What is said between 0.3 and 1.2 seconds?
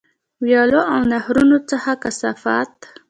ویالو او